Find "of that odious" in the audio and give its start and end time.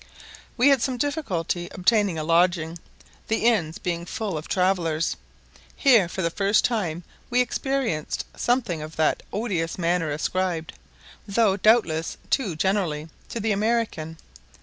8.81-9.77